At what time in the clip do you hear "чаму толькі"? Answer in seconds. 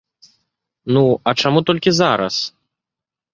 1.43-1.95